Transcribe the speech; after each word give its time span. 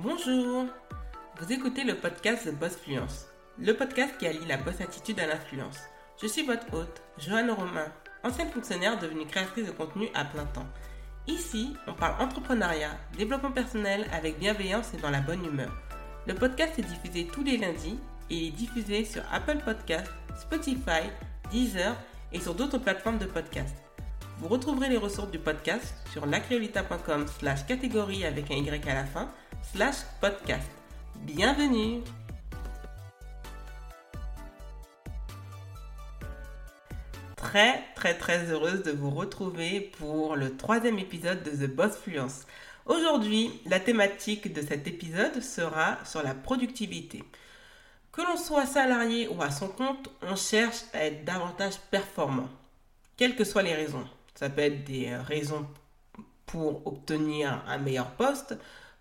Bonjour 0.00 0.66
Vous 1.40 1.52
écoutez 1.52 1.82
le 1.82 1.96
podcast 1.96 2.48
The 2.48 2.54
Boss 2.54 2.76
Fluence, 2.76 3.26
le 3.58 3.72
podcast 3.72 4.14
qui 4.16 4.28
allie 4.28 4.46
la 4.46 4.56
boss 4.56 4.80
attitude 4.80 5.18
à 5.18 5.26
l'influence. 5.26 5.80
Je 6.22 6.28
suis 6.28 6.46
votre 6.46 6.72
hôte, 6.72 7.02
Joanne 7.18 7.50
Romain, 7.50 7.92
ancienne 8.22 8.50
fonctionnaire 8.50 9.00
devenue 9.00 9.26
créatrice 9.26 9.66
de 9.66 9.72
contenu 9.72 10.08
à 10.14 10.24
plein 10.24 10.44
temps. 10.44 10.68
Ici, 11.26 11.74
on 11.88 11.94
parle 11.94 12.22
entrepreneuriat, 12.22 12.96
développement 13.16 13.50
personnel 13.50 14.06
avec 14.12 14.38
bienveillance 14.38 14.94
et 14.94 14.98
dans 14.98 15.10
la 15.10 15.20
bonne 15.20 15.44
humeur. 15.44 15.76
Le 16.28 16.34
podcast 16.34 16.78
est 16.78 16.82
diffusé 16.82 17.26
tous 17.26 17.42
les 17.42 17.56
lundis 17.56 17.98
et 18.30 18.46
est 18.46 18.52
diffusé 18.52 19.04
sur 19.04 19.22
Apple 19.32 19.58
Podcasts, 19.64 20.12
Spotify, 20.36 21.10
Deezer 21.50 21.96
et 22.32 22.38
sur 22.38 22.54
d'autres 22.54 22.78
plateformes 22.78 23.18
de 23.18 23.26
podcast. 23.26 23.74
Vous 24.38 24.46
retrouverez 24.46 24.90
les 24.90 24.96
ressources 24.96 25.32
du 25.32 25.40
podcast 25.40 25.92
sur 26.12 26.24
lacreolita.com 26.24 27.26
slash 27.40 27.66
catégorie 27.66 28.24
avec 28.24 28.48
un 28.52 28.54
Y 28.54 28.88
à 28.88 28.94
la 28.94 29.04
fin 29.04 29.28
slash 29.62 29.96
podcast. 30.20 30.68
Bienvenue 31.16 32.02
Très 37.36 37.84
très 37.94 38.16
très 38.16 38.50
heureuse 38.50 38.82
de 38.82 38.90
vous 38.90 39.10
retrouver 39.10 39.80
pour 39.98 40.36
le 40.36 40.56
troisième 40.56 40.98
épisode 40.98 41.42
de 41.42 41.50
The 41.50 41.70
Boss 41.70 41.96
Fluence. 41.96 42.46
Aujourd'hui, 42.86 43.50
la 43.66 43.80
thématique 43.80 44.52
de 44.52 44.62
cet 44.62 44.86
épisode 44.86 45.40
sera 45.40 45.98
sur 46.04 46.22
la 46.22 46.34
productivité. 46.34 47.22
Que 48.12 48.22
l'on 48.22 48.36
soit 48.36 48.66
salarié 48.66 49.28
ou 49.28 49.42
à 49.42 49.50
son 49.50 49.68
compte, 49.68 50.10
on 50.22 50.36
cherche 50.36 50.82
à 50.92 51.04
être 51.04 51.24
davantage 51.24 51.78
performant, 51.90 52.48
quelles 53.16 53.36
que 53.36 53.44
soient 53.44 53.62
les 53.62 53.74
raisons. 53.74 54.06
Ça 54.34 54.50
peut 54.50 54.62
être 54.62 54.84
des 54.84 55.14
raisons 55.14 55.66
pour 56.46 56.86
obtenir 56.86 57.62
un 57.68 57.78
meilleur 57.78 58.10
poste, 58.12 58.56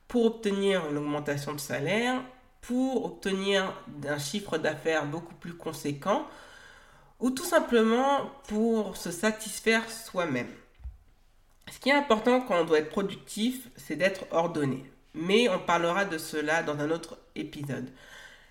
pour 0.08 0.26
obtenir 0.26 0.90
une 0.90 0.98
augmentation 0.98 1.54
de 1.54 1.60
salaire, 1.60 2.22
pour 2.62 3.06
obtenir 3.06 3.74
un 4.08 4.20
chiffre 4.20 4.58
d'affaires 4.58 5.06
beaucoup 5.06 5.36
plus 5.36 5.54
conséquent, 5.54 6.28
ou 7.20 7.32
tout 7.32 7.44
simplement 7.44 8.30
pour 8.48 8.98
se 8.98 9.12
satisfaire 9.12 9.90
soi-même. 9.90 10.50
Ce 11.72 11.80
qui 11.80 11.90
est 11.90 11.94
important 11.94 12.42
quand 12.42 12.62
on 12.62 12.66
doit 12.66 12.80
être 12.80 12.90
productif, 12.90 13.70
c'est 13.76 13.96
d'être 13.96 14.26
ordonné. 14.32 14.84
Mais 15.14 15.50
on 15.50 15.60
parlera 15.60 16.06
de 16.06 16.18
cela 16.18 16.64
dans 16.64 16.80
un 16.80 16.92
autre 16.92 17.18
épisode. 17.36 17.90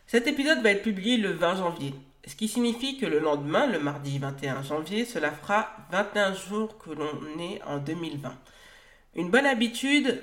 Cet 0.06 0.26
épisode 0.26 0.62
va 0.62 0.70
être 0.70 0.82
publié 0.82 1.16
le 1.16 1.32
20 1.32 1.56
janvier. 1.56 1.94
Ce 2.26 2.34
qui 2.34 2.48
signifie 2.48 2.98
que 2.98 3.06
le 3.06 3.20
lendemain, 3.20 3.66
le 3.66 3.78
mardi 3.78 4.18
21 4.18 4.62
janvier, 4.62 5.04
cela 5.04 5.30
fera 5.30 5.76
21 5.92 6.34
jours 6.34 6.76
que 6.78 6.90
l'on 6.90 7.38
est 7.38 7.62
en 7.62 7.78
2020. 7.78 8.34
Une 9.14 9.30
bonne 9.30 9.46
habitude 9.46 10.22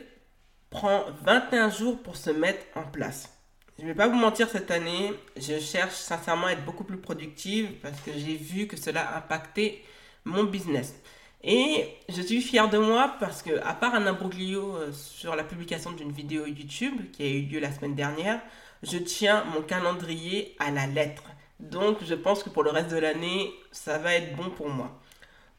prend 0.74 1.06
21 1.24 1.70
jours 1.70 2.02
pour 2.02 2.18
se 2.18 2.32
mettre 2.32 2.66
en 2.76 2.84
place. 2.84 3.30
Je 3.78 3.84
ne 3.84 3.90
vais 3.90 3.96
pas 3.96 4.08
vous 4.08 4.18
mentir, 4.18 4.50
cette 4.50 4.72
année, 4.72 5.14
je 5.38 5.60
cherche 5.60 5.94
sincèrement 5.94 6.48
à 6.48 6.54
être 6.54 6.66
beaucoup 6.66 6.84
plus 6.84 6.98
productive 6.98 7.72
parce 7.82 8.00
que 8.02 8.12
j'ai 8.12 8.36
vu 8.36 8.68
que 8.68 8.76
cela 8.76 9.02
a 9.02 9.18
impacté 9.20 9.84
mon 10.26 10.44
business. 10.44 10.96
Et 11.44 11.88
je 12.10 12.22
suis 12.22 12.42
fière 12.42 12.70
de 12.70 12.78
moi 12.80 13.16
parce 13.20 13.44
que, 13.44 13.60
à 13.64 13.74
part 13.74 13.94
un 13.94 14.08
imbroglio 14.08 14.76
euh, 14.76 14.92
sur 14.92 15.36
la 15.36 15.44
publication 15.44 15.92
d'une 15.92 16.12
vidéo 16.12 16.46
YouTube 16.46 17.12
qui 17.12 17.24
a 17.24 17.28
eu 17.28 17.42
lieu 17.42 17.60
la 17.60 17.72
semaine 17.72 17.96
dernière, 17.96 18.40
je 18.82 18.98
tiens 18.98 19.44
mon 19.54 19.62
calendrier 19.62 20.56
à 20.60 20.72
la 20.72 20.88
lettre. 20.88 21.24
Donc 21.60 21.98
je 22.04 22.16
pense 22.16 22.42
que 22.44 22.50
pour 22.50 22.64
le 22.64 22.72
reste 22.72 22.90
de 22.90 22.98
l'année, 22.98 23.52
ça 23.72 24.00
va 24.00 24.16
être 24.16 24.36
bon 24.36 24.50
pour 24.50 24.70
moi. 24.70 25.00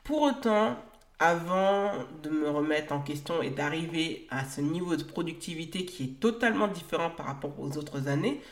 Pour 0.03 0.23
autant, 0.23 0.77
avant 1.25 1.91
de 2.23 2.29
me 2.29 2.51
remettre 2.51 2.93
en 2.93 3.01
question 3.01 3.41
et 3.41 3.49
d'arriver 3.49 4.27
à 4.31 4.45
ce 4.45 4.61
niveau 4.61 4.95
de 4.97 5.05
productivité 5.05 5.87
qui 5.87 6.05
est 6.05 6.21
totalement 6.21 6.69
différent 6.69 7.09
par 7.09 7.25
rapport 7.25 7.59
aux 7.59 7.79
autres 7.79 8.09
années, 8.09 8.43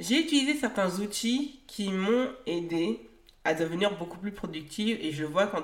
j'ai 0.00 0.18
utilisé 0.18 0.54
certains 0.54 0.98
outils 0.98 1.60
qui 1.68 1.92
m'ont 1.92 2.28
aidé 2.46 3.08
à 3.44 3.54
devenir 3.54 3.96
beaucoup 3.96 4.18
plus 4.18 4.32
productive 4.32 4.98
et 5.00 5.12
je 5.12 5.24
vois 5.24 5.46
qu'en 5.46 5.62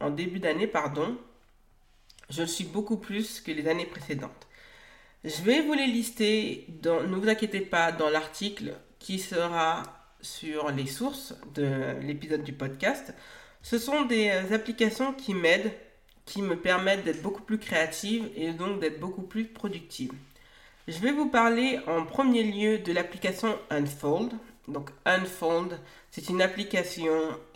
en 0.00 0.10
début 0.10 0.40
d'année, 0.40 0.66
pardon, 0.66 1.16
je 2.30 2.42
suis 2.42 2.64
beaucoup 2.64 2.96
plus 2.96 3.40
que 3.40 3.52
les 3.52 3.68
années 3.68 3.86
précédentes. 3.86 4.48
Je 5.22 5.40
vais 5.42 5.60
vous 5.60 5.74
les 5.74 5.86
lister, 5.86 6.66
dans, 6.82 7.00
ne 7.02 7.14
vous 7.14 7.28
inquiétez 7.28 7.60
pas, 7.60 7.92
dans 7.92 8.10
l'article 8.10 8.74
qui 8.98 9.20
sera 9.20 9.84
sur 10.20 10.72
les 10.72 10.86
sources 10.86 11.34
de 11.54 12.00
l'épisode 12.00 12.42
du 12.42 12.52
podcast. 12.52 13.14
Ce 13.68 13.78
sont 13.78 14.04
des 14.04 14.28
euh, 14.28 14.54
applications 14.54 15.12
qui 15.12 15.34
m'aident, 15.34 15.72
qui 16.24 16.40
me 16.40 16.54
permettent 16.54 17.02
d'être 17.02 17.20
beaucoup 17.20 17.42
plus 17.42 17.58
créative 17.58 18.30
et 18.36 18.52
donc 18.52 18.78
d'être 18.78 19.00
beaucoup 19.00 19.22
plus 19.22 19.44
productive. 19.44 20.12
Je 20.86 21.00
vais 21.00 21.10
vous 21.10 21.28
parler 21.28 21.80
en 21.88 22.04
premier 22.04 22.44
lieu 22.44 22.78
de 22.78 22.92
l'application 22.92 23.58
Unfold. 23.70 24.30
Donc 24.68 24.90
Unfold, 25.04 25.80
c'est 26.12 26.28
une 26.28 26.42
application 26.42 27.10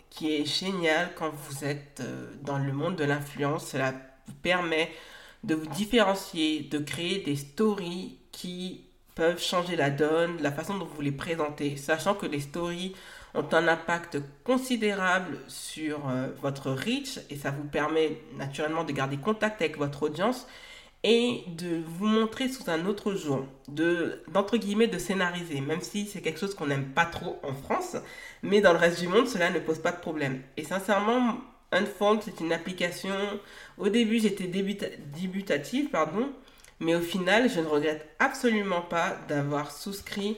qui 0.09 0.35
est 0.35 0.43
géniale 0.43 1.11
quand 1.15 1.31
vous 1.31 1.63
êtes 1.63 2.01
euh, 2.01 2.29
dans 2.41 2.57
le 2.57 2.73
monde 2.73 2.97
de 2.97 3.05
l'influence. 3.05 3.69
Cela 3.69 3.93
vous 4.27 4.33
permet 4.33 4.91
de 5.45 5.55
vous 5.55 5.67
différencier, 5.67 6.59
de 6.63 6.79
créer 6.79 7.19
des 7.19 7.37
stories 7.37 8.17
qui 8.33 8.83
peuvent 9.15 9.41
changer 9.41 9.77
la 9.77 9.89
donne, 9.89 10.41
la 10.41 10.51
façon 10.51 10.77
dont 10.77 10.89
vous 10.93 11.01
les 11.01 11.13
présentez, 11.13 11.77
sachant 11.77 12.15
que 12.15 12.25
les 12.25 12.41
stories 12.41 12.95
ont 13.33 13.47
un 13.51 13.67
impact 13.67 14.17
considérable 14.43 15.37
sur 15.47 16.09
euh, 16.09 16.27
votre 16.41 16.71
reach 16.71 17.19
et 17.29 17.35
ça 17.35 17.51
vous 17.51 17.63
permet 17.63 18.21
naturellement 18.37 18.83
de 18.83 18.91
garder 18.91 19.17
contact 19.17 19.61
avec 19.61 19.77
votre 19.77 20.03
audience 20.03 20.47
et 21.03 21.43
de 21.47 21.81
vous 21.97 22.05
montrer 22.05 22.47
sous 22.47 22.69
un 22.69 22.85
autre 22.85 23.13
jour, 23.15 23.45
de 23.67 24.21
d'entre 24.31 24.57
guillemets 24.57 24.87
de 24.87 24.99
scénariser, 24.99 25.59
même 25.61 25.81
si 25.81 26.05
c'est 26.05 26.21
quelque 26.21 26.39
chose 26.39 26.53
qu'on 26.53 26.67
n'aime 26.67 26.89
pas 26.89 27.05
trop 27.05 27.39
en 27.43 27.53
France, 27.53 27.97
mais 28.43 28.61
dans 28.61 28.73
le 28.73 28.77
reste 28.77 28.99
du 28.99 29.07
monde 29.07 29.27
cela 29.27 29.49
ne 29.49 29.59
pose 29.59 29.79
pas 29.79 29.91
de 29.91 29.99
problème. 29.99 30.41
Et 30.57 30.63
sincèrement, 30.63 31.37
Unfold 31.71 32.21
c'est 32.23 32.39
une 32.39 32.53
application. 32.53 33.15
Au 33.77 33.89
début 33.89 34.19
j'étais 34.19 34.45
débutative, 34.47 35.89
pardon, 35.89 36.31
mais 36.81 36.95
au 36.95 37.01
final, 37.01 37.47
je 37.47 37.59
ne 37.59 37.67
regrette 37.67 38.09
absolument 38.17 38.81
pas 38.81 39.15
d'avoir 39.29 39.71
souscrit 39.71 40.37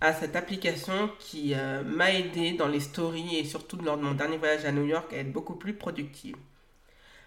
à 0.00 0.12
cette 0.14 0.36
application 0.36 1.10
qui 1.18 1.54
euh, 1.54 1.82
m'a 1.84 2.12
aidé 2.12 2.52
dans 2.52 2.68
les 2.68 2.80
stories 2.80 3.36
et 3.36 3.44
surtout 3.44 3.76
lors 3.76 3.98
de 3.98 4.02
mon 4.02 4.14
dernier 4.14 4.38
voyage 4.38 4.64
à 4.64 4.72
New 4.72 4.86
York 4.86 5.12
à 5.12 5.16
être 5.18 5.32
beaucoup 5.32 5.54
plus 5.54 5.74
productive. 5.74 6.36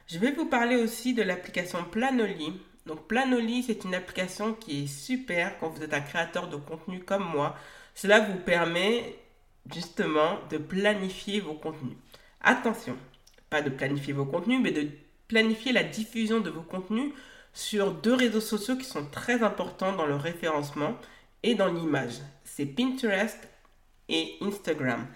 Je 0.08 0.18
vais 0.20 0.32
vous 0.32 0.46
parler 0.46 0.76
aussi 0.76 1.14
de 1.14 1.22
l'application 1.22 1.84
Planoly. 1.86 2.60
Donc 2.86 3.08
Planoly, 3.08 3.64
c'est 3.64 3.86
une 3.86 3.96
application 3.96 4.54
qui 4.54 4.84
est 4.84 4.88
super 4.88 5.58
quand 5.60 5.70
vous 5.70 5.84
êtes 5.84 5.94
un 5.94 6.02
créateur 6.02 6.50
de 6.50 6.58
contenu 6.58 7.00
comme 7.00 7.24
moi. 7.24 7.56
Cela 7.96 8.20
vous 8.20 8.38
permet 8.38 9.16
justement 9.72 10.40
de 10.50 10.58
planifier 10.58 11.40
vos 11.40 11.54
contenus. 11.54 11.96
Attention, 12.42 12.98
pas 13.50 13.62
de 13.62 13.70
planifier 13.70 14.14
vos 14.14 14.26
contenus, 14.26 14.60
mais 14.62 14.72
de 14.72 14.90
planifier 15.28 15.72
la 15.72 15.84
diffusion 15.84 16.42
de 16.42 16.50
vos 16.50 16.62
contenus 16.62 17.14
sur 17.54 17.94
deux 17.94 18.16
réseaux 18.16 18.42
sociaux 18.42 18.76
qui 18.76 18.86
sont 18.86 19.06
très 19.06 19.44
importants 19.44 19.94
dans 19.94 20.08
le 20.08 20.16
référencement 20.16 20.98
et 21.44 21.56
dans 21.56 21.72
l'image. 21.72 22.20
C'est 22.56 22.68
Pinterest 22.68 23.40
et 24.10 24.36
Instagram. 24.42 25.08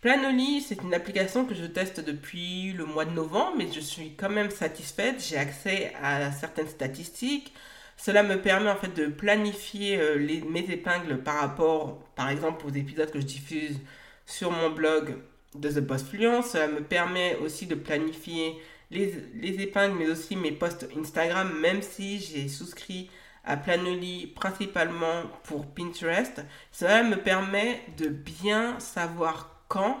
Planoly, 0.00 0.60
c'est 0.60 0.80
une 0.80 0.94
application 0.94 1.44
que 1.44 1.52
je 1.52 1.64
teste 1.64 1.98
depuis 1.98 2.72
le 2.72 2.84
mois 2.84 3.04
de 3.04 3.10
novembre, 3.10 3.54
mais 3.58 3.66
je 3.72 3.80
suis 3.80 4.14
quand 4.14 4.30
même 4.30 4.50
satisfaite. 4.50 5.16
J'ai 5.20 5.36
accès 5.36 5.92
à 6.00 6.30
certaines 6.30 6.68
statistiques. 6.68 7.52
Cela 7.96 8.22
me 8.22 8.40
permet 8.40 8.70
en 8.70 8.76
fait 8.76 8.94
de 8.94 9.06
planifier 9.06 9.98
euh, 9.98 10.18
les, 10.18 10.40
mes 10.42 10.70
épingles 10.70 11.18
par 11.24 11.40
rapport, 11.40 11.98
par 12.14 12.28
exemple, 12.28 12.64
aux 12.64 12.70
épisodes 12.70 13.10
que 13.10 13.20
je 13.20 13.26
diffuse 13.26 13.80
sur 14.24 14.52
mon 14.52 14.70
blog 14.70 15.16
de 15.56 15.68
The 15.68 15.80
Boss 15.80 16.04
Fluence. 16.04 16.50
Cela 16.50 16.68
me 16.68 16.84
permet 16.84 17.34
aussi 17.42 17.66
de 17.66 17.74
planifier 17.74 18.54
les, 18.92 19.16
épingles, 19.60 19.96
mais 19.98 20.08
aussi 20.08 20.36
mes 20.36 20.52
posts 20.52 20.86
Instagram, 20.96 21.58
même 21.58 21.82
si 21.82 22.20
j'ai 22.20 22.46
souscrit 22.46 23.10
à 23.48 23.56
Planoly 23.56 24.28
principalement 24.28 25.22
pour 25.44 25.66
Pinterest. 25.66 26.44
Cela 26.70 27.02
me 27.02 27.16
permet 27.16 27.80
de 27.96 28.08
bien 28.08 28.78
savoir 28.78 29.64
quand 29.66 29.98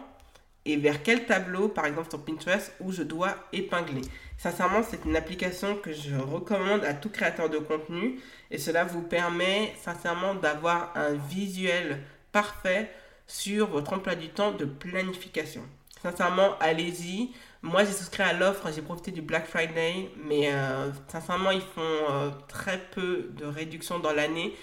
et 0.64 0.76
vers 0.76 1.02
quel 1.02 1.24
tableau, 1.24 1.68
par 1.68 1.86
exemple 1.86 2.10
sur 2.10 2.22
Pinterest, 2.22 2.72
où 2.80 2.92
je 2.92 3.02
dois 3.02 3.34
épingler. 3.52 4.02
Sincèrement, 4.36 4.82
c'est 4.82 5.04
une 5.06 5.16
application 5.16 5.76
que 5.76 5.92
je 5.92 6.14
recommande 6.14 6.84
à 6.84 6.92
tout 6.92 7.08
créateur 7.08 7.48
de 7.48 7.58
contenu 7.58 8.20
et 8.50 8.58
cela 8.58 8.84
vous 8.84 9.02
permet 9.02 9.72
sincèrement 9.82 10.34
d'avoir 10.34 10.92
un 10.94 11.14
visuel 11.14 12.02
parfait 12.30 12.92
sur 13.26 13.66
votre 13.68 13.94
emploi 13.94 14.14
du 14.14 14.28
temps 14.28 14.52
de 14.52 14.66
planification. 14.66 15.62
Sincèrement, 16.02 16.56
allez-y. 16.60 17.30
Moi, 17.62 17.84
j'ai 17.84 17.92
souscrit 17.92 18.22
à 18.22 18.32
l'offre, 18.32 18.70
j'ai 18.72 18.82
profité 18.82 19.10
du 19.10 19.22
Black 19.22 19.46
Friday, 19.46 20.10
mais 20.24 20.52
euh, 20.52 20.90
sincèrement, 21.08 21.50
ils 21.50 21.60
font 21.60 21.80
euh, 21.82 22.30
très 22.46 22.78
peu 22.92 23.30
de 23.36 23.44
réduction 23.44 23.98
dans 23.98 24.12
l'année. 24.12 24.54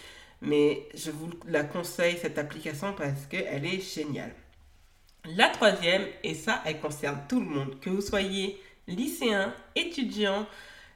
Mais 0.42 0.88
je 0.94 1.12
vous 1.12 1.30
la 1.48 1.64
conseille, 1.64 2.18
cette 2.18 2.38
application, 2.38 2.94
parce 2.94 3.26
qu'elle 3.26 3.66
est 3.66 3.82
géniale. 3.82 4.34
La 5.26 5.50
troisième, 5.50 6.04
et 6.24 6.36
ça, 6.36 6.62
elle 6.66 6.80
concerne 6.80 7.20
tout 7.28 7.40
le 7.40 7.48
monde, 7.48 7.80
que 7.80 7.90
vous 7.90 8.02
soyez 8.02 8.62
lycéen, 8.88 9.54
étudiant, 9.76 10.46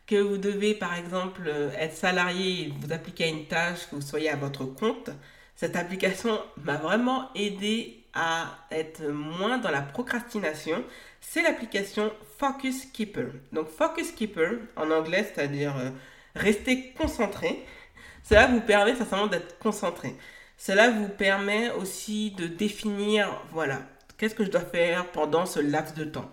que 0.06 0.15
vous 0.15 0.38
devez 0.38 0.74
par 0.74 0.95
exemple 0.95 1.44
euh, 1.47 1.71
être 1.77 1.95
salarié 1.95 2.63
et 2.63 2.74
vous 2.80 2.92
appliquer 2.92 3.25
à 3.25 3.27
une 3.27 3.45
tâche, 3.45 3.89
que 3.89 3.95
vous 3.95 4.01
soyez 4.01 4.30
à 4.30 4.35
votre 4.35 4.65
compte, 4.65 5.09
cette 5.56 5.75
application 5.75 6.39
m'a 6.63 6.77
vraiment 6.77 7.30
aidé 7.35 7.99
à 8.13 8.57
être 8.71 9.03
moins 9.07 9.57
dans 9.57 9.71
la 9.71 9.81
procrastination. 9.81 10.83
C'est 11.21 11.41
l'application 11.41 12.11
Focus 12.38 12.85
Keeper. 12.85 13.27
Donc 13.51 13.67
Focus 13.69 14.11
Keeper 14.11 14.59
en 14.75 14.91
anglais, 14.91 15.29
c'est-à-dire 15.33 15.75
euh, 15.77 15.89
rester 16.35 16.94
concentré. 16.97 17.65
Cela 18.23 18.47
vous 18.47 18.61
permet 18.61 18.95
sincèrement 18.95 19.27
d'être 19.27 19.59
concentré. 19.59 20.15
Cela 20.57 20.89
vous 20.89 21.07
permet 21.07 21.71
aussi 21.71 22.31
de 22.31 22.47
définir, 22.47 23.41
voilà, 23.51 23.79
qu'est-ce 24.17 24.35
que 24.35 24.44
je 24.44 24.51
dois 24.51 24.61
faire 24.61 25.06
pendant 25.11 25.45
ce 25.45 25.59
laps 25.59 25.95
de 25.95 26.03
temps. 26.03 26.29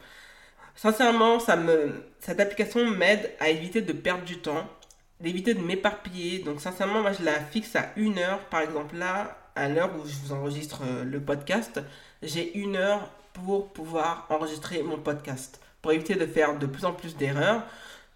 Sincèrement, 0.74 1.40
ça 1.40 1.56
me, 1.56 2.04
cette 2.20 2.40
application 2.40 2.84
m'aide 2.90 3.32
à 3.40 3.48
éviter 3.48 3.80
de 3.80 3.92
perdre 3.92 4.24
du 4.24 4.38
temps, 4.38 4.68
d'éviter 5.20 5.54
de 5.54 5.62
m'éparpiller. 5.62 6.40
Donc 6.40 6.60
sincèrement, 6.60 7.00
moi 7.00 7.12
je 7.12 7.24
la 7.24 7.40
fixe 7.40 7.76
à 7.76 7.92
une 7.96 8.18
heure. 8.18 8.40
Par 8.50 8.60
exemple, 8.60 8.96
là, 8.96 9.38
à 9.56 9.68
l'heure 9.68 9.90
où 9.96 10.06
je 10.06 10.14
vous 10.22 10.32
enregistre 10.32 10.82
euh, 10.84 11.02
le 11.04 11.18
podcast, 11.20 11.80
j'ai 12.22 12.56
une 12.56 12.76
heure 12.76 13.10
pour 13.32 13.72
pouvoir 13.72 14.26
enregistrer 14.30 14.82
mon 14.82 14.98
podcast, 14.98 15.60
pour 15.82 15.92
éviter 15.92 16.14
de 16.14 16.26
faire 16.26 16.58
de 16.58 16.66
plus 16.66 16.84
en 16.84 16.92
plus 16.92 17.16
d'erreurs. 17.16 17.62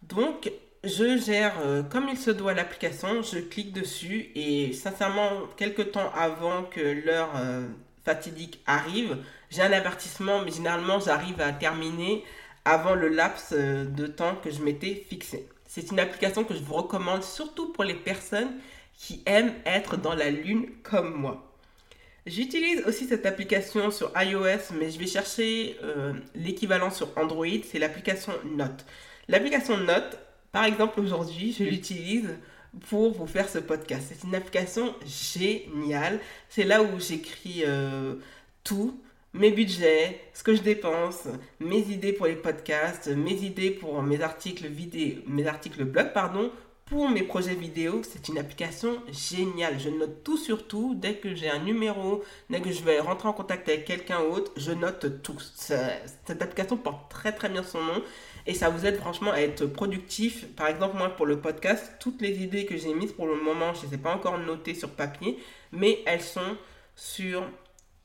Donc, 0.02 0.52
je 0.84 1.19
gère 1.19 1.54
euh, 1.62 1.82
comme 1.82 2.08
il 2.08 2.16
se 2.16 2.31
doit 2.31 2.54
l'application, 2.54 3.22
je 3.22 3.38
clique 3.38 3.72
dessus 3.72 4.31
et 4.34 4.72
sincèrement, 4.72 5.31
quelques 5.56 5.92
temps 5.92 6.12
avant 6.14 6.62
que 6.64 6.81
l'heure 6.81 7.31
euh, 7.37 7.66
fatidique 8.04 8.60
arrive, 8.66 9.16
j'ai 9.50 9.62
un 9.62 9.72
avertissement, 9.72 10.43
mais 10.44 10.52
généralement 10.52 11.00
j'arrive 11.00 11.40
à 11.40 11.52
terminer 11.52 12.25
avant 12.64 12.94
le 12.94 13.08
laps 13.08 13.52
de 13.52 14.06
temps 14.06 14.36
que 14.36 14.50
je 14.50 14.62
m'étais 14.62 14.94
fixé. 14.94 15.48
C'est 15.66 15.90
une 15.90 15.98
application 15.98 16.44
que 16.44 16.54
je 16.54 16.60
vous 16.60 16.75
recommande 16.75 17.22
surtout 17.22 17.72
pour 17.72 17.84
les 17.84 17.94
personnes 17.94 18.50
qui 19.00 19.23
aiment 19.25 19.55
être 19.64 19.97
dans 19.97 20.14
la 20.14 20.31
lune 20.31 20.67
comme 20.82 21.14
moi. 21.14 21.50
J'utilise 22.26 22.85
aussi 22.87 23.06
cette 23.06 23.25
application 23.25 23.91
sur 23.91 24.12
iOS, 24.14 24.75
mais 24.79 24.91
je 24.91 24.99
vais 24.99 25.06
chercher 25.06 25.79
euh, 25.82 26.12
l'équivalent 26.35 26.91
sur 26.91 27.17
Android, 27.17 27.47
c'est 27.64 27.79
l'application 27.79 28.35
Note. 28.44 28.85
L'application 29.26 29.79
Note, 29.79 30.19
par 30.52 30.64
exemple 30.64 31.00
aujourd'hui, 31.00 31.56
je 31.58 31.64
l'utilise 31.64 32.29
pour 32.91 33.12
vous 33.12 33.26
faire 33.26 33.49
ce 33.49 33.58
podcast. 33.58 34.06
C'est 34.11 34.26
une 34.26 34.35
application 34.35 34.94
géniale. 35.06 36.20
C'est 36.50 36.64
là 36.64 36.82
où 36.82 37.00
j'écris 37.00 37.62
euh, 37.64 38.17
tout 38.64 39.00
mes 39.32 39.50
budgets, 39.50 40.20
ce 40.35 40.43
que 40.43 40.55
je 40.55 40.61
dépense, 40.61 41.26
mes 41.58 41.79
idées 41.79 42.12
pour 42.12 42.26
les 42.26 42.37
podcasts, 42.37 43.08
mes 43.08 43.44
idées 43.44 43.70
pour 43.70 44.03
mes 44.03 44.20
articles 44.20 44.67
vidéo, 44.67 45.23
mes 45.26 45.46
articles 45.46 45.85
blog, 45.85 46.12
pardon, 46.12 46.53
pour 46.90 47.08
mes 47.08 47.22
projets 47.22 47.54
vidéo, 47.54 48.02
c'est 48.02 48.26
une 48.26 48.37
application 48.37 49.00
géniale. 49.12 49.78
Je 49.78 49.88
note 49.90 50.25
tout 50.25 50.37
sur 50.37 50.66
tout. 50.66 50.96
Dès 50.96 51.14
que 51.14 51.37
j'ai 51.37 51.48
un 51.48 51.60
numéro, 51.60 52.25
dès 52.50 52.60
que 52.60 52.72
je 52.72 52.82
vais 52.82 52.98
rentrer 52.98 53.28
en 53.28 53.32
contact 53.32 53.69
avec 53.69 53.84
quelqu'un 53.84 54.19
autre, 54.19 54.50
je 54.56 54.72
note 54.72 55.22
tout. 55.22 55.38
Cette 55.38 56.42
application 56.42 56.76
porte 56.76 57.08
très 57.08 57.31
très 57.32 57.48
bien 57.48 57.62
son 57.62 57.81
nom 57.81 58.02
et 58.44 58.54
ça 58.54 58.70
vous 58.70 58.87
aide 58.87 58.96
franchement 58.96 59.31
à 59.31 59.38
être 59.38 59.66
productif. 59.66 60.48
Par 60.56 60.66
exemple, 60.66 60.96
moi 60.96 61.10
pour 61.10 61.26
le 61.26 61.40
podcast, 61.40 61.92
toutes 62.00 62.20
les 62.20 62.42
idées 62.42 62.66
que 62.66 62.76
j'ai 62.76 62.93
mises 62.93 63.12
pour 63.12 63.28
le 63.28 63.36
moment, 63.36 63.72
je 63.72 63.86
ne 63.86 63.90
les 63.90 63.94
ai 63.94 63.98
pas 63.98 64.12
encore 64.12 64.38
notées 64.38 64.75
sur 64.75 64.90
papier, 64.90 65.38
mais 65.70 66.00
elles 66.06 66.22
sont 66.22 66.56
sur 66.96 67.44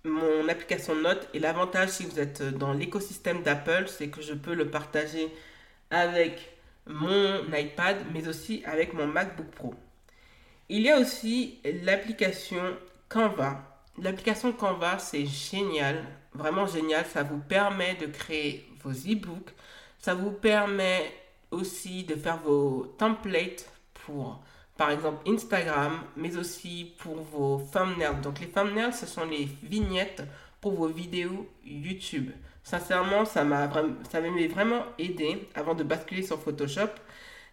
mon 0.04 0.48
application 0.48 0.94
Note. 0.94 1.28
Et 1.34 1.40
l'avantage, 1.40 1.90
si 1.90 2.06
vous 2.06 2.20
êtes 2.20 2.44
dans 2.44 2.74
l'écosystème 2.74 3.42
d'Apple, 3.42 3.86
c'est 3.88 4.10
que 4.10 4.22
je 4.22 4.36
peux 4.36 4.54
le 4.54 4.70
partager 4.70 5.34
avec 5.90 6.55
mon 6.88 7.42
iPad, 7.54 7.98
mais 8.14 8.28
aussi 8.28 8.64
avec 8.66 8.94
mon 8.94 9.08
MacBook 9.08 9.48
Pro. 9.52 9.74
Il 10.70 10.82
y 10.82 10.92
a 10.92 11.00
aussi 11.00 11.60
l'application 11.84 12.78
Canva. 13.10 13.82
L'application 14.02 14.52
Canva, 14.52 15.00
c'est 15.00 15.26
génial, 15.26 16.04
vraiment 16.34 16.66
génial. 16.66 17.06
Ça 17.06 17.24
vous 17.24 17.40
permet 17.40 17.96
de 17.96 18.08
créer 18.08 18.68
vos 18.84 18.92
e-books. 18.92 19.52
Ça 20.00 20.14
vous 20.14 20.32
permet 20.32 21.12
aussi 21.52 22.04
de 22.04 22.16
faire 22.16 22.38
vos 22.38 22.96
templates 22.98 23.70
pour 23.94 24.42
par 24.78 24.92
exemple 24.92 25.30
Instagram, 25.30 26.02
mais 26.18 26.36
aussi 26.36 26.94
pour 27.00 27.16
vos 27.16 27.62
thumbnails. 27.72 28.20
Donc 28.22 28.40
les 28.40 28.50
thumbnails, 28.50 28.94
ce 28.94 29.06
sont 29.06 29.26
les 29.26 29.48
vignettes 29.64 30.24
vos 30.74 30.88
vidéos 30.88 31.48
YouTube. 31.66 32.32
Sincèrement, 32.64 33.26
ça 33.26 33.44
m'a 33.44 33.68
vraiment 33.68 34.86
aidé 34.98 35.48
avant 35.54 35.76
de 35.76 35.84
basculer 35.84 36.24
sur 36.24 36.40
Photoshop. 36.42 36.90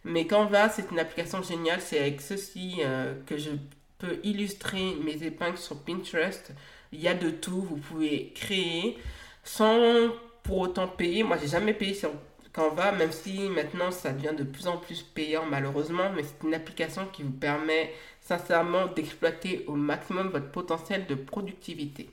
Mais 0.05 0.27
Canva, 0.27 0.69
c'est 0.69 0.91
une 0.91 0.99
application 0.99 1.43
géniale. 1.43 1.81
C'est 1.81 1.99
avec 1.99 2.21
ceci 2.21 2.77
euh, 2.81 3.15
que 3.27 3.37
je 3.37 3.51
peux 3.99 4.19
illustrer 4.25 4.97
mes 5.05 5.23
épingles 5.23 5.59
sur 5.59 5.79
Pinterest. 5.81 6.53
Il 6.93 7.01
y 7.01 7.09
a 7.09 7.15
de 7.15 7.31
tout. 7.31 7.63
Vous 7.63 7.77
pouvez 7.77 8.33
créer 8.35 8.99
sans 9.45 10.11
pour 10.43 10.59
autant 10.59 10.89
payer. 10.89 11.23
Moi, 11.23 11.37
j'ai 11.41 11.49
jamais 11.49 11.75
payé 11.75 11.95
sur 11.95 12.11
Canva, 12.53 12.93
même 12.93 13.13
si 13.13 13.49
maintenant 13.49 13.91
ça 13.91 14.13
devient 14.13 14.37
de 14.37 14.45
plus 14.45 14.67
en 14.67 14.77
plus 14.77 15.03
payant 15.03 15.47
malheureusement, 15.47 16.11
mais 16.15 16.23
c'est 16.23 16.47
une 16.47 16.55
application 16.55 17.07
qui 17.07 17.23
vous 17.23 17.33
permet 17.33 17.93
sincèrement 18.21 18.87
d'exploiter 18.89 19.65
au 19.67 19.75
maximum 19.75 20.29
votre 20.29 20.51
potentiel 20.51 21.07
de 21.07 21.15
productivité. 21.15 22.11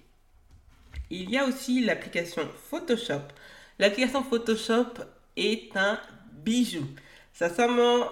Il 1.10 1.30
y 1.30 1.38
a 1.38 1.46
aussi 1.46 1.84
l'application 1.84 2.48
Photoshop. 2.70 3.22
L'application 3.80 4.24
Photoshop 4.24 4.94
est 5.36 5.76
un 5.76 6.00
bijou. 6.44 6.86
Sincèrement, 7.34 8.10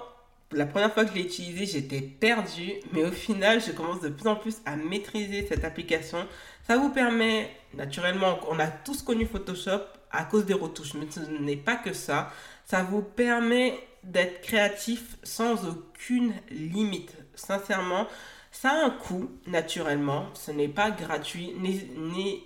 la 0.52 0.66
première 0.66 0.94
fois 0.94 1.04
que 1.04 1.12
je 1.12 1.16
l'ai 1.16 1.26
utilisée, 1.26 1.66
j'étais 1.66 2.02
perdue, 2.02 2.74
mais 2.94 3.04
au 3.04 3.12
final, 3.12 3.62
je 3.62 3.72
commence 3.72 4.02
de 4.02 4.10
plus 4.10 4.28
en 4.28 4.36
plus 4.36 4.58
à 4.66 4.76
maîtriser 4.76 5.46
cette 5.46 5.64
application. 5.64 6.26
Ça 6.66 6.78
vous 6.78 6.90
permet, 6.90 7.52
naturellement, 7.74 8.40
on 8.50 8.58
a 8.60 8.68
tous 8.68 9.04
connu 9.04 9.26
Photoshop, 9.26 9.82
à 10.12 10.24
cause 10.24 10.46
des 10.46 10.54
retouches. 10.54 10.94
Mais 10.96 11.08
ce 11.10 11.20
n'est 11.20 11.58
pas 11.58 11.76
que 11.76 11.94
ça. 11.94 12.32
Ça 12.66 12.84
vous 12.84 13.02
permet 13.02 13.78
d'être 14.04 14.42
créatif 14.42 15.18
sans 15.24 15.68
aucune 15.68 16.34
limite. 16.50 17.16
Sincèrement, 17.36 18.08
ça 18.52 18.72
a 18.72 18.86
un 18.86 18.90
coût, 18.90 19.30
naturellement. 19.46 20.28
Ce 20.34 20.52
n'est 20.52 20.68
pas 20.68 20.92
gratuit. 20.92 21.54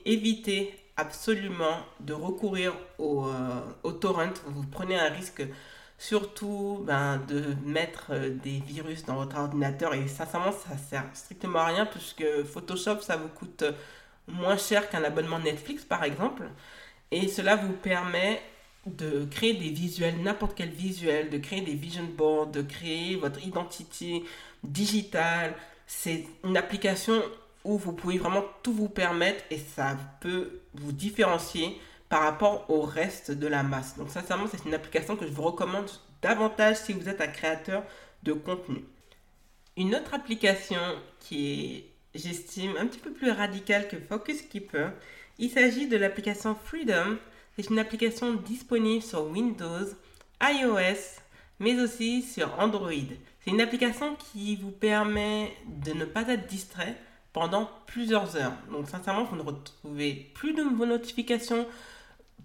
Évitez 0.05 0.73
absolument 0.97 1.77
de 1.99 2.13
recourir 2.13 2.73
au, 2.97 3.25
euh, 3.25 3.61
au, 3.83 3.91
torrent. 3.91 4.33
Vous 4.45 4.63
prenez 4.63 4.99
un 4.99 5.09
risque 5.09 5.43
surtout 5.97 6.83
ben, 6.85 7.17
de 7.27 7.55
mettre 7.65 8.07
euh, 8.11 8.29
des 8.29 8.59
virus 8.59 9.05
dans 9.05 9.15
votre 9.15 9.37
ordinateur 9.37 9.93
et 9.93 10.07
sincèrement 10.07 10.51
ça 10.51 10.75
sert 10.75 11.05
strictement 11.13 11.59
à 11.59 11.65
rien 11.67 11.85
puisque 11.85 12.25
Photoshop 12.43 13.01
ça 13.01 13.17
vous 13.17 13.27
coûte 13.27 13.63
moins 14.27 14.57
cher 14.57 14.89
qu'un 14.89 15.03
abonnement 15.03 15.37
Netflix 15.37 15.83
par 15.83 16.03
exemple 16.03 16.49
et 17.11 17.27
cela 17.27 17.55
vous 17.55 17.73
permet 17.73 18.41
de 18.85 19.25
créer 19.25 19.53
des 19.53 19.69
visuels, 19.69 20.21
n'importe 20.23 20.53
quel 20.55 20.69
visuel, 20.69 21.29
de 21.29 21.37
créer 21.37 21.61
des 21.61 21.75
vision 21.75 22.03
boards, 22.03 22.47
de 22.47 22.61
créer 22.61 23.15
votre 23.15 23.45
identité 23.45 24.23
digitale. 24.63 25.53
C'est 25.93 26.25
une 26.45 26.55
application 26.55 27.21
où 27.63 27.77
vous 27.77 27.91
pouvez 27.91 28.17
vraiment 28.17 28.45
tout 28.63 28.73
vous 28.73 28.87
permettre 28.87 29.43
et 29.51 29.59
ça 29.59 29.97
peut 30.21 30.61
vous 30.73 30.93
différencier 30.93 31.77
par 32.07 32.23
rapport 32.23 32.65
au 32.69 32.81
reste 32.81 33.29
de 33.29 33.45
la 33.45 33.61
masse. 33.61 33.97
Donc 33.97 34.09
sincèrement, 34.09 34.45
c'est 34.49 34.65
une 34.65 34.73
application 34.73 35.15
que 35.15 35.27
je 35.27 35.31
vous 35.31 35.43
recommande 35.43 35.91
davantage 36.21 36.77
si 36.77 36.93
vous 36.93 37.07
êtes 37.07 37.21
un 37.21 37.27
créateur 37.27 37.83
de 38.23 38.31
contenu. 38.33 38.83
Une 39.77 39.93
autre 39.93 40.13
application 40.13 40.79
qui 41.19 41.51
est, 41.51 41.85
j'estime, 42.17 42.77
un 42.79 42.87
petit 42.87 42.99
peu 42.99 43.11
plus 43.11 43.29
radicale 43.29 43.87
que 43.87 43.99
Focus 43.99 44.41
Keeper, 44.43 44.93
il 45.39 45.51
s'agit 45.51 45.87
de 45.87 45.97
l'application 45.97 46.55
Freedom. 46.55 47.17
C'est 47.55 47.69
une 47.69 47.79
application 47.79 48.33
disponible 48.33 49.03
sur 49.03 49.27
Windows, 49.27 49.87
iOS, 50.41 51.19
mais 51.59 51.79
aussi 51.79 52.23
sur 52.23 52.57
Android. 52.59 53.11
C'est 53.43 53.51
une 53.51 53.61
application 53.61 54.15
qui 54.15 54.55
vous 54.55 54.71
permet 54.71 55.51
de 55.65 55.93
ne 55.93 56.05
pas 56.05 56.27
être 56.27 56.47
distrait 56.47 56.95
pendant 57.33 57.69
plusieurs 57.87 58.35
heures. 58.35 58.53
Donc 58.71 58.87
sincèrement, 58.87 59.23
vous 59.23 59.35
ne 59.35 59.41
retrouvez 59.41 60.13
plus 60.33 60.53
de 60.53 60.63
vos 60.63 60.85
notifications, 60.85 61.67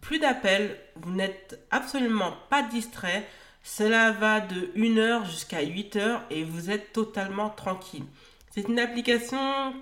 plus 0.00 0.18
d'appels, 0.18 0.78
vous 0.96 1.12
n'êtes 1.12 1.60
absolument 1.70 2.32
pas 2.50 2.62
distrait. 2.62 3.26
Cela 3.62 4.12
va 4.12 4.40
de 4.40 4.70
1 4.76 4.98
heure 4.98 5.24
jusqu'à 5.24 5.62
8 5.62 5.96
heures 5.96 6.22
et 6.30 6.44
vous 6.44 6.70
êtes 6.70 6.92
totalement 6.92 7.50
tranquille. 7.50 8.04
C'est 8.50 8.68
une 8.68 8.78
application 8.78 9.74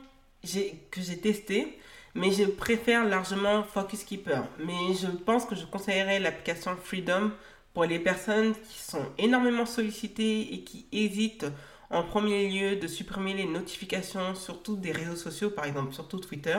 que 0.42 1.00
j'ai 1.00 1.20
testée 1.20 1.78
mais 2.14 2.30
je 2.30 2.44
préfère 2.44 3.04
largement 3.04 3.62
Focus 3.64 4.04
Keeper. 4.04 4.44
Mais 4.58 4.94
je 4.94 5.08
pense 5.08 5.44
que 5.44 5.54
je 5.54 5.64
conseillerais 5.66 6.20
l'application 6.20 6.76
Freedom 6.76 7.32
pour 7.74 7.84
les 7.84 7.98
personnes 7.98 8.54
qui 8.54 8.78
sont 8.78 9.04
énormément 9.18 9.66
sollicitées 9.66 10.54
et 10.54 10.60
qui 10.62 10.86
hésitent 10.92 11.46
en 11.90 12.04
premier 12.04 12.48
lieu 12.48 12.76
de 12.76 12.86
supprimer 12.86 13.34
les 13.34 13.44
notifications, 13.46 14.34
surtout 14.34 14.76
des 14.76 14.92
réseaux 14.92 15.16
sociaux, 15.16 15.50
par 15.50 15.64
exemple 15.64 15.92
surtout 15.92 16.18
Twitter, 16.18 16.56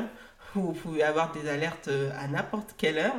où 0.56 0.62
vous 0.62 0.74
pouvez 0.74 1.04
avoir 1.04 1.32
des 1.32 1.50
alertes 1.50 1.88
euh, 1.88 2.12
à 2.18 2.28
n'importe 2.28 2.76
quelle 2.78 2.98
heure. 2.98 3.16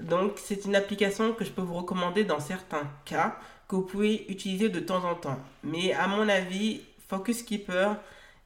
Donc 0.00 0.32
c'est 0.36 0.64
une 0.64 0.76
application 0.76 1.32
que 1.32 1.44
je 1.44 1.50
peux 1.50 1.62
vous 1.62 1.74
recommander 1.74 2.24
dans 2.24 2.40
certains 2.40 2.90
cas, 3.04 3.38
que 3.68 3.76
vous 3.76 3.82
pouvez 3.82 4.26
utiliser 4.30 4.68
de 4.68 4.80
temps 4.80 5.04
en 5.04 5.14
temps. 5.14 5.38
Mais 5.62 5.92
à 5.92 6.08
mon 6.08 6.28
avis, 6.28 6.82
Focus 7.08 7.42
Keeper 7.42 7.96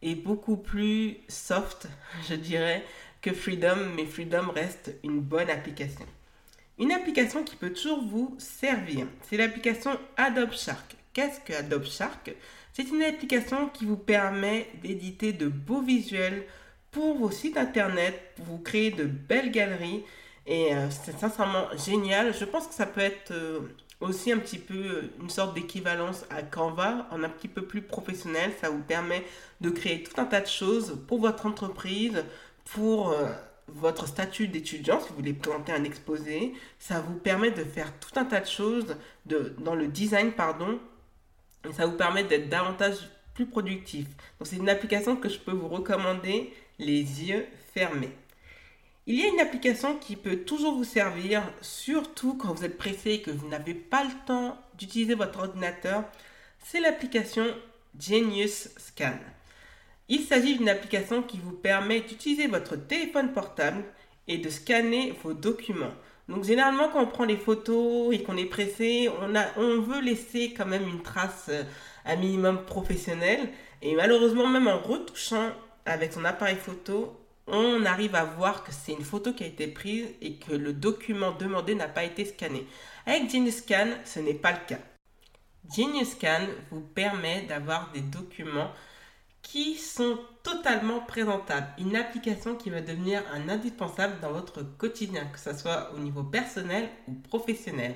est 0.03 0.15
beaucoup 0.15 0.57
plus 0.57 1.19
soft, 1.29 1.89
je 2.29 2.35
dirais, 2.35 2.85
que 3.23 3.33
Freedom, 3.33 3.77
mais 3.97 4.05
Freedom 4.05 4.51
reste 4.55 4.95
une 5.03 5.21
bonne 5.21 5.49
application. 5.49 6.05
Une 6.77 6.91
application 6.91 7.45
qui 7.45 7.55
peut 7.55 7.73
toujours 7.73 8.03
vous 8.03 8.35
servir, 8.39 9.07
c'est 9.23 9.37
l'application 9.37 9.97
Adobe 10.17 10.53
Shark. 10.53 10.97
Qu'est-ce 11.13 11.39
que 11.41 11.53
Adobe 11.53 11.85
Shark? 11.85 12.35
C'est 12.73 12.89
une 12.89 13.05
application 13.05 13.69
qui 13.69 13.85
vous 13.85 13.97
permet 13.97 14.69
d'éditer 14.83 15.33
de 15.33 15.47
beaux 15.47 15.83
visuels 15.83 16.45
pour 16.91 17.17
vos 17.17 17.31
sites 17.31 17.57
internet, 17.57 18.33
pour 18.35 18.47
vous 18.47 18.59
créer 18.59 18.91
de 18.91 19.05
belles 19.05 19.53
galeries. 19.53 20.03
Et 20.47 20.75
euh, 20.75 20.91
c'est 20.91 21.17
sincèrement 21.17 21.67
génial. 21.87 22.35
Je 22.35 22.45
pense 22.45 22.67
que 22.67 22.75
ça 22.75 22.87
peut 22.87 23.01
être 23.01 23.31
euh, 23.31 23.61
aussi 24.01 24.33
un 24.33 24.39
petit 24.39 24.59
peu 24.59 24.75
euh, 24.75 25.13
une 25.21 25.31
sorte 25.31 25.55
d'équivalence 25.55 26.25
à 26.29 26.43
Canva, 26.43 27.07
en 27.13 27.23
un 27.23 27.29
petit 27.29 27.47
peu 27.47 27.63
plus 27.63 27.83
professionnel. 27.83 28.51
Ça 28.61 28.71
vous 28.71 28.83
permet 28.83 29.25
de 29.61 29.71
créer 29.71 30.03
tout 30.03 30.21
un 30.21 30.25
tas 30.25 30.41
de 30.41 30.49
choses 30.49 30.99
pour 31.07 31.21
votre 31.21 31.47
entreprise, 31.47 32.25
pour 32.65 33.15
votre 33.69 34.07
statut 34.07 34.49
d'étudiant, 34.49 35.01
si 35.01 35.09
vous 35.09 35.17
voulez 35.17 35.33
présenter 35.33 35.73
un 35.73 35.85
exposé. 35.85 36.53
Ça 36.79 37.01
vous 37.01 37.15
permet 37.15 37.51
de 37.51 37.65
faire 37.65 37.93
tout 37.99 38.19
un 38.19 38.25
tas 38.25 38.41
de 38.41 38.47
choses 38.47 38.97
dans 39.59 39.75
le 39.75 39.89
design, 39.89 40.33
pardon, 40.33 40.79
et 41.69 41.73
ça 41.73 41.87
vous 41.87 41.97
permet 41.97 42.25
d'être 42.25 42.49
davantage 42.49 42.97
plus 43.35 43.47
productif. 43.47 44.07
Donc 44.39 44.47
c'est 44.47 44.57
une 44.57 44.69
application 44.69 45.17
que 45.17 45.29
je 45.29 45.39
peux 45.39 45.53
vous 45.53 45.69
recommander 45.69 46.53
les 46.79 47.01
yeux 47.25 47.47
fermés. 47.73 48.13
Il 49.07 49.17
y 49.17 49.23
a 49.23 49.29
une 49.29 49.41
application 49.41 49.99
qui 49.99 50.17
peut 50.17 50.45
toujours 50.45 50.77
vous 50.77 50.85
servir, 50.85 51.43
surtout 51.61 52.37
quand 52.37 52.55
vous 52.55 52.65
êtes 52.65 52.79
pressé 52.79 53.11
et 53.13 53.23
que 53.23 53.31
vous 53.31 53.49
n'avez 53.49 53.75
pas 53.75 54.05
le 54.05 54.27
temps 54.27 54.59
d'utiliser 54.79 55.15
votre 55.15 55.41
ordinateur. 55.41 56.05
C'est 56.65 56.81
l'application 56.81 57.45
Genius 57.99 58.71
Scan. 58.79 59.19
Il 60.09 60.21
s'agit 60.21 60.57
d'une 60.57 60.69
application 60.69 61.23
qui 61.23 61.39
vous 61.39 61.53
permet 61.53 62.01
d'utiliser 62.01 62.47
votre 62.47 62.77
téléphone 62.77 63.33
portable 63.33 63.85
et 64.29 64.39
de 64.39 64.51
scanner 64.51 65.15
vos 65.23 65.33
documents. 65.33 65.95
Donc 66.29 66.45
généralement 66.45 66.89
quand 66.89 67.03
on 67.03 67.07
prend 67.07 67.25
les 67.25 67.37
photos 67.37 68.15
et 68.15 68.23
qu'on 68.23 68.37
est 68.37 68.47
pressé, 68.47 69.11
on, 69.57 69.81
veut 69.81 70.01
laisser 70.01 70.55
quand 70.55 70.67
même 70.67 70.89
une 70.89 71.03
trace 71.03 71.47
euh, 71.49 71.63
un 72.05 72.17
minimum 72.17 72.65
professionnelle. 72.65 73.51
Et 73.83 73.95
malheureusement 73.95 74.47
même 74.47 74.69
en 74.69 74.79
retouchant 74.79 75.51
avec 75.85 76.13
son 76.13 76.25
appareil 76.25 76.57
photo, 76.57 77.19
on 77.47 77.85
arrive 77.85 78.15
à 78.15 78.25
voir 78.25 78.65
que 78.65 78.73
c'est 78.73 78.93
une 78.93 79.05
photo 79.05 79.33
qui 79.35 79.45
a 79.45 79.47
été 79.47 79.67
prise 79.67 80.07
et 80.23 80.37
que 80.37 80.53
le 80.53 80.73
document 80.73 81.33
demandé 81.33 81.75
n'a 81.75 81.89
pas 81.89 82.05
été 82.05 82.25
scanné. 82.25 82.67
Avec 83.07 83.31
Genius 83.31 83.57
Scan, 83.57 83.89
ce 84.05 84.21
n'est 84.21 84.33
pas 84.33 84.53
le 84.53 84.67
cas. 84.67 84.81
Genius 85.77 86.13
Scan 86.13 86.47
vous 86.71 86.81
permet 86.81 87.43
d'avoir 87.43 87.91
des 87.93 88.01
documents 88.01 88.71
qui 89.45 89.77
sont 89.77 90.19
totalement 90.43 91.01
présentables. 91.01 91.69
Une 91.79 91.95
application 91.95 92.57
qui 92.57 92.71
va 92.71 92.81
devenir 92.81 93.23
un 93.33 93.49
indispensable 93.49 94.19
dans 94.21 94.33
votre 94.33 94.63
quotidien, 94.77 95.27
que 95.27 95.39
ce 95.39 95.55
soit 95.57 95.93
au 95.95 95.99
niveau 95.99 96.25
personnel 96.25 96.89
ou 97.07 97.13
professionnel. 97.13 97.95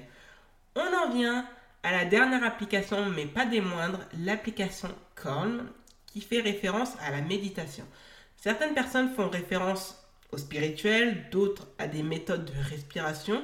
On 0.76 0.80
en 0.80 1.10
vient 1.10 1.44
à 1.82 1.90
la 1.90 2.04
dernière 2.04 2.44
application, 2.44 3.06
mais 3.06 3.26
pas 3.26 3.46
des 3.46 3.60
moindres, 3.60 4.00
l'application 4.20 4.90
Calm, 5.20 5.68
qui 6.06 6.20
fait 6.20 6.40
référence 6.40 6.90
à 7.00 7.10
la 7.10 7.22
méditation. 7.22 7.84
Certaines 8.36 8.74
personnes 8.74 9.12
font 9.14 9.28
référence 9.28 9.96
au 10.30 10.36
spirituel, 10.36 11.28
d'autres 11.32 11.66
à 11.78 11.88
des 11.88 12.02
méthodes 12.02 12.44
de 12.44 12.70
respiration. 12.70 13.42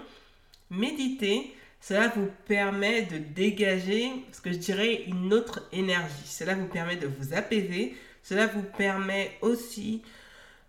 Méditer, 0.71 1.57
cela 1.87 2.09
vous 2.09 2.31
permet 2.47 3.03
de 3.03 3.19
dégager 3.19 4.11
ce 4.33 4.41
que 4.41 4.51
je 4.51 4.57
dirais 4.57 5.03
une 5.07 5.35
autre 5.35 5.69
énergie. 5.71 6.25
Cela 6.25 6.55
vous 6.55 6.67
permet 6.67 6.97
de 6.97 7.07
vous 7.07 7.35
apaiser. 7.35 7.95
Cela 8.23 8.47
vous 8.47 8.63
permet 8.63 9.33
aussi 9.43 10.01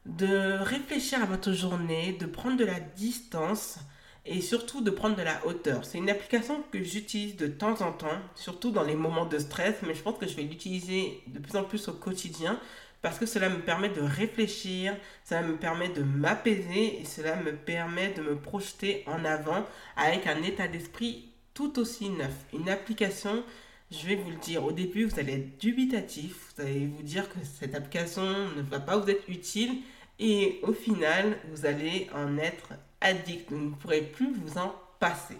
de 0.05 0.57
réfléchir 0.59 1.23
à 1.23 1.25
votre 1.25 1.53
journée, 1.53 2.17
de 2.19 2.25
prendre 2.25 2.57
de 2.57 2.65
la 2.65 2.81
distance 2.81 3.79
et 4.25 4.41
surtout 4.41 4.81
de 4.81 4.89
prendre 4.89 5.15
de 5.15 5.21
la 5.21 5.45
hauteur. 5.45 5.85
C'est 5.85 5.97
une 5.99 6.09
application 6.09 6.63
que 6.71 6.81
j'utilise 6.83 7.35
de 7.35 7.47
temps 7.47 7.81
en 7.81 7.91
temps, 7.91 8.17
surtout 8.33 8.71
dans 8.71 8.83
les 8.83 8.95
moments 8.95 9.25
de 9.25 9.37
stress, 9.37 9.75
mais 9.85 9.93
je 9.93 10.01
pense 10.01 10.17
que 10.17 10.27
je 10.27 10.35
vais 10.35 10.43
l'utiliser 10.43 11.21
de 11.27 11.39
plus 11.39 11.55
en 11.55 11.63
plus 11.63 11.87
au 11.87 11.93
quotidien 11.93 12.59
parce 13.05 13.19
que 13.19 13.27
cela 13.27 13.49
me 13.49 13.59
permet 13.59 13.89
de 13.89 14.01
réfléchir, 14.01 14.97
cela 15.23 15.43
me 15.43 15.57
permet 15.57 15.89
de 15.89 16.01
m'apaiser 16.01 16.99
et 16.99 17.05
cela 17.05 17.35
me 17.35 17.55
permet 17.55 18.11
de 18.13 18.23
me 18.23 18.35
projeter 18.35 19.03
en 19.05 19.23
avant 19.25 19.63
avec 19.95 20.25
un 20.25 20.41
état 20.41 20.67
d'esprit 20.67 21.29
tout 21.53 21.77
aussi 21.77 22.09
neuf. 22.09 22.33
Une 22.51 22.67
application, 22.67 23.43
je 23.91 24.07
vais 24.07 24.15
vous 24.15 24.31
le 24.31 24.37
dire, 24.37 24.65
au 24.65 24.71
début 24.71 25.05
vous 25.05 25.19
allez 25.19 25.33
être 25.33 25.59
dubitatif, 25.59 26.51
vous 26.57 26.63
allez 26.63 26.87
vous 26.87 27.03
dire 27.03 27.29
que 27.29 27.37
cette 27.43 27.75
application 27.75 28.23
ne 28.23 28.63
va 28.63 28.79
pas 28.79 28.97
vous 28.97 29.07
être 29.07 29.29
utile 29.29 29.83
et 30.17 30.59
au 30.63 30.73
final 30.73 31.37
vous 31.51 31.67
allez 31.67 32.09
en 32.11 32.39
être 32.39 32.69
addict, 33.01 33.51
vous 33.51 33.57
ne 33.57 33.69
pourrez 33.71 34.01
plus 34.01 34.33
vous 34.33 34.57
en 34.57 34.73
passer. 34.99 35.37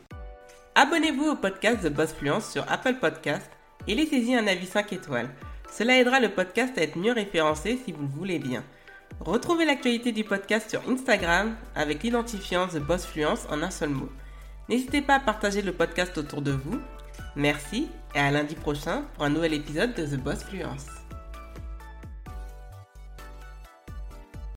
Abonnez-vous 0.76 1.30
au 1.30 1.36
podcast 1.36 1.84
de 1.84 1.90
Boss 1.90 2.14
Fluence 2.14 2.52
sur 2.52 2.70
Apple 2.72 2.96
Podcast 2.96 3.50
et 3.88 3.96
laissez-y 3.96 4.36
un 4.36 4.48
avis 4.48 4.66
5 4.66 4.94
étoiles. 4.94 5.30
Cela 5.72 5.98
aidera 5.98 6.20
le 6.20 6.30
podcast 6.30 6.78
à 6.78 6.82
être 6.82 6.98
mieux 6.98 7.14
référencé 7.14 7.80
si 7.84 7.92
vous 7.92 8.04
le 8.04 8.10
voulez 8.10 8.40
bien. 8.40 8.64
Retrouvez 9.20 9.66
l'actualité 9.66 10.12
du 10.12 10.24
podcast 10.24 10.70
sur 10.70 10.82
Instagram 10.90 11.56
avec 11.76 12.04
l'identifiant 12.04 12.68
The 12.68 12.80
Boss 12.80 13.06
Fluence 13.06 13.48
en 13.50 13.62
un 13.64 13.72
seul 13.72 13.90
mot. 13.90 14.10
N'hésitez 14.68 15.02
pas 15.02 15.16
à 15.16 15.20
partager 15.20 15.62
le 15.62 15.72
podcast 15.72 16.18
autour 16.18 16.42
de 16.42 16.52
vous. 16.52 16.80
Merci 17.36 17.90
et 18.14 18.20
à 18.20 18.32
lundi 18.32 18.56
prochain 18.56 19.04
pour 19.14 19.24
un 19.24 19.30
nouvel 19.30 19.54
épisode 19.54 19.94
de 19.94 20.06
The 20.06 20.20
Boss 20.20 20.44
Fluence. 20.44 21.05